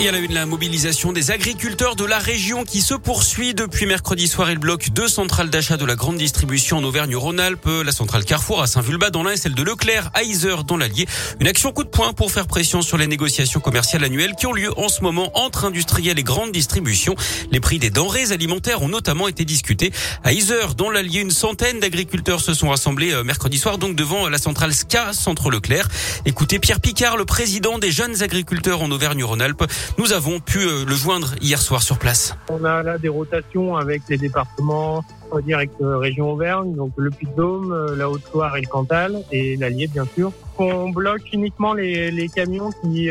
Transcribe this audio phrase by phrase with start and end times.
[0.00, 3.86] Et à la une, la mobilisation des agriculteurs de la région qui se poursuit depuis
[3.86, 4.50] mercredi soir.
[4.50, 8.66] Il bloque deux centrales d'achat de la grande distribution en Auvergne-Rhône-Alpes, la centrale Carrefour à
[8.66, 11.06] Saint-Vulbas dans l'Ain et celle de Leclerc à Isère dans l'Allier.
[11.38, 14.52] Une action coup de poing pour faire pression sur les négociations commerciales annuelles qui ont
[14.52, 17.14] lieu en ce moment entre industriels et grandes distributions.
[17.52, 19.92] Les prix des denrées alimentaires ont notamment été discutés.
[20.24, 24.28] À Isère dans l'Allier, une centaine d'agriculteurs se sont rassemblés euh, mercredi soir donc devant
[24.28, 25.88] la centrale SCA Centre Leclerc.
[26.26, 29.64] Écoutez Pierre Picard, le président des jeunes agriculteurs en Auvergne-Rhône-Alpes.
[29.98, 32.36] Nous avons pu euh, le joindre hier soir sur place.
[32.48, 35.04] On a là des rotations avec les départements,
[35.42, 39.56] dire avec euh, région Auvergne, donc le Puy-de-Dôme, euh, la Haute-Loire et le Cantal, et
[39.56, 40.32] l'Allier bien sûr.
[40.58, 43.10] On bloque uniquement les, camions qui,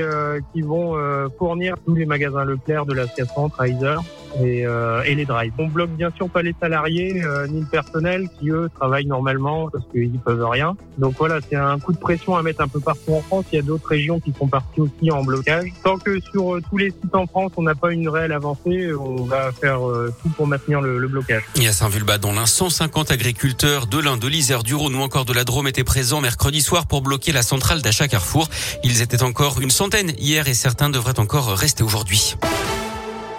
[0.54, 0.96] qui vont
[1.38, 4.02] fournir tous les magasins Leclerc de la Centre à Isère
[4.42, 5.54] et, euh, et les drives.
[5.58, 9.70] On bloque bien sûr pas les salariés euh, ni le personnel qui eux travaillent normalement
[9.70, 10.76] parce qu'ils peuvent rien.
[10.98, 13.46] Donc voilà, c'est un coup de pression à mettre un peu partout en France.
[13.52, 15.72] Il y a d'autres régions qui sont parties aussi en blocage.
[15.84, 18.94] Tant que sur euh, tous les sites en France, on n'a pas une réelle avancée,
[18.94, 19.80] on va faire
[20.22, 21.44] tout pour maintenir le, blocage.
[21.62, 25.26] Et à Saint-Vulbas, dont l'un 150 agriculteurs de l'Inde, de l'Isère, du Rhône ou encore
[25.26, 28.50] de la Drôme étaient présents mercredi soir pour bloquer la centrale d'achat Carrefour.
[28.84, 32.36] Ils étaient encore une centaine hier et certains devraient encore rester aujourd'hui.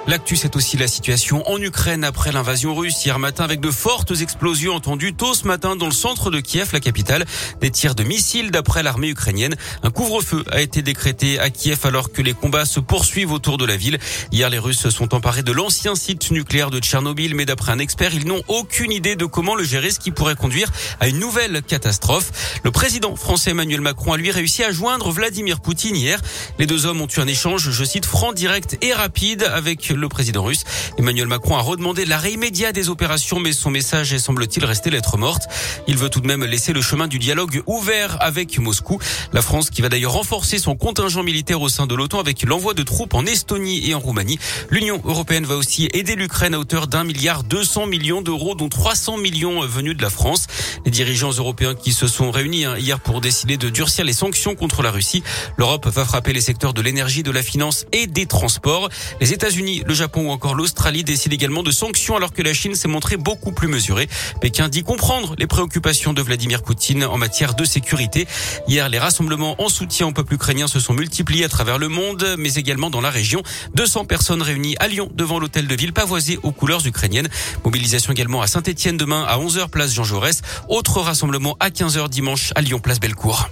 [0.07, 4.13] L'actu, c'est aussi la situation en Ukraine après l'invasion russe hier matin avec de fortes
[4.21, 7.25] explosions entendues tôt ce matin dans le centre de Kiev, la capitale.
[7.63, 9.55] Des tirs de missiles d'après l'armée ukrainienne.
[9.83, 13.65] Un couvre-feu a été décrété à Kiev alors que les combats se poursuivent autour de
[13.65, 13.99] la ville.
[14.31, 18.13] Hier, les Russes sont emparés de l'ancien site nucléaire de Tchernobyl, mais d'après un expert,
[18.13, 21.63] ils n'ont aucune idée de comment le gérer, ce qui pourrait conduire à une nouvelle
[21.63, 22.61] catastrophe.
[22.63, 26.21] Le président français Emmanuel Macron a lui réussi à joindre Vladimir Poutine hier.
[26.59, 30.09] Les deux hommes ont eu un échange, je cite, franc, direct et rapide avec le
[30.09, 30.65] président russe.
[30.99, 35.17] Emmanuel Macron a redemandé l'arrêt immédiat des opérations, mais son message est semble-t-il resté lettre
[35.17, 35.49] morte.
[35.87, 38.99] Il veut tout de même laisser le chemin du dialogue ouvert avec Moscou.
[39.33, 42.75] La France qui va d'ailleurs renforcer son contingent militaire au sein de l'OTAN avec l'envoi
[42.75, 44.39] de troupes en Estonie et en Roumanie.
[44.71, 49.19] L'Union européenne va aussi aider l'Ukraine à hauteur d'un milliard 200 millions d'euros, dont 300
[49.19, 50.47] millions venus de la France.
[50.85, 54.55] Les dirigeants européens qui se sont réunis hein, hier pour décider de durcir les sanctions
[54.55, 55.23] contre la Russie.
[55.57, 58.89] L'Europe va frapper les secteurs de l'énergie, de la finance et des transports.
[59.21, 62.75] Les États-Unis, le Japon ou encore l'Australie décident également de sanctions alors que la Chine
[62.75, 64.09] s'est montrée beaucoup plus mesurée.
[64.41, 68.27] Pékin dit comprendre les préoccupations de Vladimir Poutine en matière de sécurité.
[68.69, 72.37] Hier, les rassemblements en soutien au peuple ukrainien se sont multipliés à travers le monde,
[72.39, 73.43] mais également dans la région.
[73.75, 77.29] 200 personnes réunies à Lyon devant l'hôtel de ville pavoisé aux couleurs ukrainiennes.
[77.65, 80.43] Mobilisation également à Saint-Etienne demain à 11h place Jean Jaurès.
[80.69, 83.49] Autre rassemblement à 15h dimanche à Lyon place Bellecour.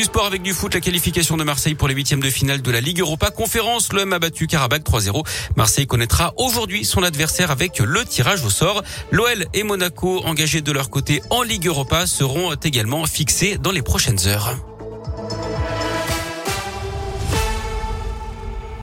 [0.00, 2.70] Du sport avec du foot, la qualification de Marseille pour les huitièmes de finale de
[2.70, 3.92] la Ligue Europa Conférence.
[3.92, 5.26] L'OM a battu Karabakh 3-0.
[5.56, 8.82] Marseille connaîtra aujourd'hui son adversaire avec le tirage au sort.
[9.10, 13.82] L'OL et Monaco, engagés de leur côté en Ligue Europa, seront également fixés dans les
[13.82, 14.69] prochaines heures.